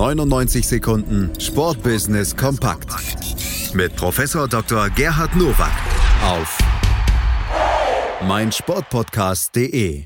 [0.00, 2.88] 99 Sekunden Sportbusiness kompakt
[3.74, 4.88] mit Professor Dr.
[4.88, 5.72] Gerhard Nowak
[6.24, 6.58] auf
[8.26, 10.04] meinsportpodcast.de.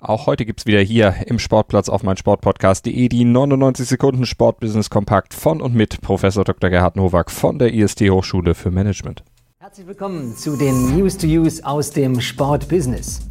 [0.00, 5.32] Auch heute gibt es wieder hier im Sportplatz auf meinsportpodcast.de die 99 Sekunden Sportbusiness kompakt
[5.32, 6.68] von und mit Professor Dr.
[6.68, 9.22] Gerhard Nowak von der IST Hochschule für Management.
[9.60, 13.28] Herzlich willkommen zu den News to Use aus dem Sportbusiness.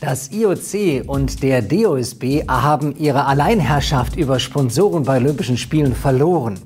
[0.00, 6.58] Das IOC und der DOSB haben ihre Alleinherrschaft über Sponsoren bei Olympischen Spielen verloren.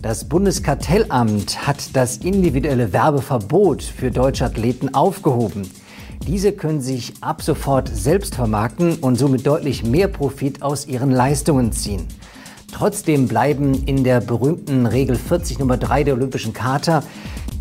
[0.00, 5.70] Das Bundeskartellamt hat das individuelle Werbeverbot für deutsche Athleten aufgehoben.
[6.26, 11.72] Diese können sich ab sofort selbst vermarkten und somit deutlich mehr Profit aus ihren Leistungen
[11.72, 12.06] ziehen.
[12.72, 17.02] Trotzdem bleiben in der berühmten Regel 40 Nummer 3 der Olympischen Charta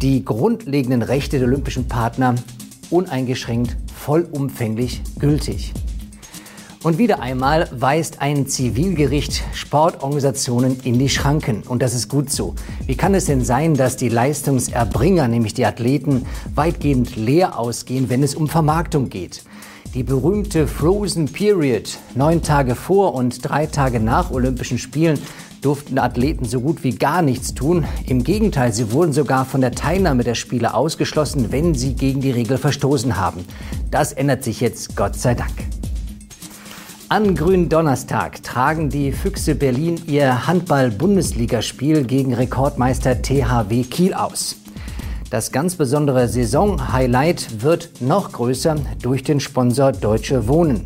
[0.01, 2.35] die grundlegenden Rechte der olympischen Partner
[2.89, 5.73] uneingeschränkt vollumfänglich gültig.
[6.81, 11.63] Und wieder einmal weist ein Zivilgericht Sportorganisationen in die Schranken.
[11.63, 12.55] Und das ist gut so.
[12.85, 18.23] Wie kann es denn sein, dass die Leistungserbringer, nämlich die Athleten, weitgehend leer ausgehen, wenn
[18.23, 19.43] es um Vermarktung geht?
[19.93, 25.19] Die berühmte Frozen Period, neun Tage vor und drei Tage nach Olympischen Spielen,
[25.61, 27.85] durften Athleten so gut wie gar nichts tun.
[28.05, 32.31] Im Gegenteil, sie wurden sogar von der Teilnahme der Spiele ausgeschlossen, wenn sie gegen die
[32.31, 33.45] Regel verstoßen haben.
[33.91, 35.53] Das ändert sich jetzt, Gott sei Dank.
[37.11, 44.57] An Gründonnerstag tragen die Füchse Berlin ihr Handball-Bundesligaspiel gegen Rekordmeister THW Kiel aus.
[45.31, 50.83] Das ganz besondere Saison-Highlight wird noch größer durch den Sponsor Deutsche Wohnen.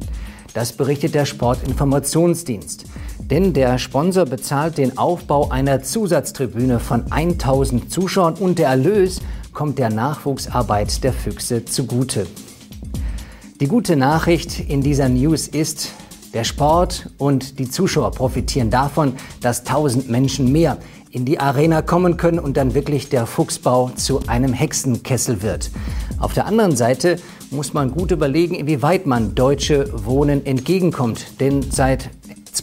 [0.54, 2.86] Das berichtet der Sportinformationsdienst.
[3.30, 9.22] Denn der Sponsor bezahlt den Aufbau einer Zusatztribüne von 1000 Zuschauern und der Erlös
[9.54, 12.28] kommt der Nachwuchsarbeit der Füchse zugute.
[13.60, 15.92] Die gute Nachricht in dieser News ist,
[16.34, 20.78] der Sport und die Zuschauer profitieren davon, dass 1000 Menschen mehr
[21.12, 25.70] in die Arena kommen können und dann wirklich der Fuchsbau zu einem Hexenkessel wird.
[26.18, 27.18] Auf der anderen Seite
[27.52, 31.40] muss man gut überlegen, inwieweit man deutsche Wohnen entgegenkommt.
[31.40, 32.10] Denn seit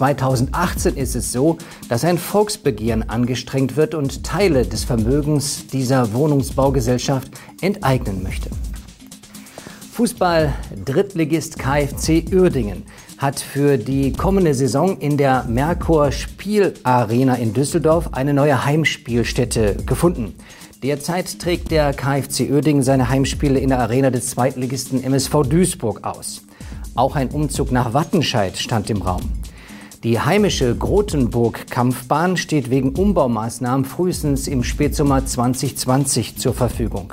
[0.00, 1.59] 2018 ist es so,
[1.91, 7.31] dass ein Volksbegehren angestrengt wird und Teile des Vermögens dieser Wohnungsbaugesellschaft
[7.61, 8.49] enteignen möchte.
[9.93, 12.84] Fußball-Drittligist KfC Uerdingen
[13.19, 20.34] hat für die kommende Saison in der Merkur Spielarena in Düsseldorf eine neue Heimspielstätte gefunden.
[20.82, 26.41] Derzeit trägt der KfC Uerdingen seine Heimspiele in der Arena des Zweitligisten MSV Duisburg aus.
[26.94, 29.40] Auch ein Umzug nach Wattenscheid stand im Raum.
[30.03, 37.12] Die heimische Grotenburg-Kampfbahn steht wegen Umbaumaßnahmen frühestens im Spätsommer 2020 zur Verfügung.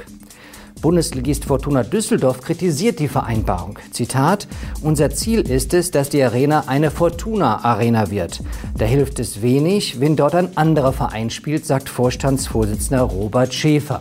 [0.82, 3.78] Bundesligist Fortuna Düsseldorf kritisiert die Vereinbarung.
[3.92, 4.48] Zitat,
[4.82, 8.42] unser Ziel ist es, dass die Arena eine Fortuna-Arena wird.
[8.78, 14.00] Da hilft es wenig, wenn dort ein anderer Verein spielt, sagt Vorstandsvorsitzender Robert Schäfer.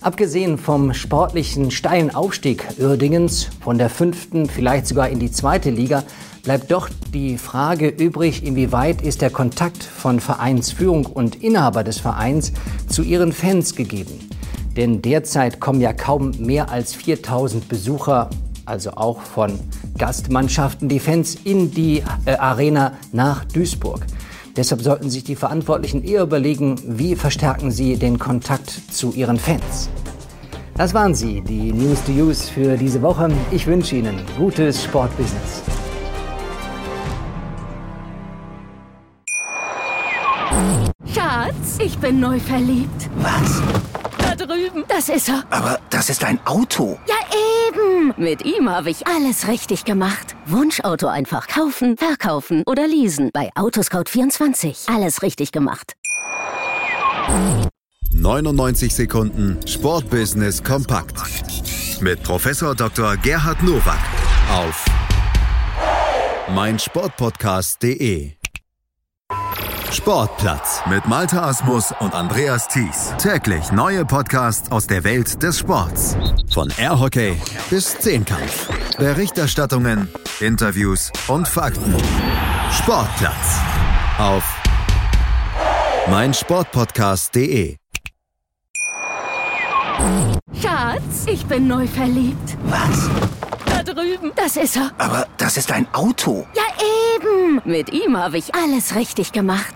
[0.00, 6.04] Abgesehen vom sportlichen steilen Aufstieg Uerdingens von der fünften, vielleicht sogar in die zweite Liga,
[6.46, 12.52] bleibt doch die Frage übrig, inwieweit ist der Kontakt von Vereinsführung und Inhaber des Vereins
[12.88, 14.30] zu ihren Fans gegeben.
[14.76, 18.30] Denn derzeit kommen ja kaum mehr als 4000 Besucher,
[18.64, 19.58] also auch von
[19.98, 24.06] Gastmannschaften, die Fans in die äh, Arena nach Duisburg.
[24.54, 29.90] Deshalb sollten sich die Verantwortlichen eher überlegen, wie verstärken sie den Kontakt zu ihren Fans.
[30.76, 33.32] Das waren sie, die News to Use für diese Woche.
[33.50, 35.75] Ich wünsche Ihnen gutes Sportbusiness.
[41.96, 43.08] Ich bin neu verliebt.
[43.16, 43.62] Was?
[44.36, 44.84] drüben.
[44.86, 45.44] Das ist er.
[45.50, 46.98] Aber das ist ein Auto.
[47.08, 47.14] Ja,
[47.68, 48.12] eben.
[48.18, 50.36] Mit ihm habe ich alles richtig gemacht.
[50.44, 53.30] Wunschauto einfach kaufen, verkaufen oder leasen.
[53.32, 54.94] Bei Autoscout24.
[54.94, 55.94] Alles richtig gemacht.
[58.12, 61.16] 99 Sekunden Sportbusiness kompakt.
[62.00, 63.16] Mit Professor Dr.
[63.16, 63.98] Gerhard Nowak
[64.52, 64.84] auf
[66.54, 68.35] meinsportpodcast.de.
[69.96, 73.14] Sportplatz mit Malta Asmus und Andreas Thies.
[73.16, 76.18] Täglich neue Podcasts aus der Welt des Sports.
[76.52, 77.40] Von Airhockey
[77.70, 78.68] bis Zehnkampf.
[78.98, 80.08] Berichterstattungen,
[80.40, 81.96] Interviews und Fakten.
[82.72, 83.58] Sportplatz
[84.18, 84.44] auf
[86.10, 87.76] meinsportpodcast.de.
[90.60, 92.58] Schatz, ich bin neu verliebt.
[92.64, 93.08] Was?
[93.64, 94.30] Da drüben.
[94.36, 94.90] Das ist er.
[94.98, 96.46] Aber das ist ein Auto.
[96.54, 96.62] Ja,
[97.16, 97.62] eben.
[97.64, 99.75] Mit ihm habe ich alles richtig gemacht.